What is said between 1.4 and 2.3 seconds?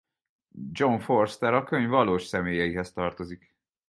a könyv valós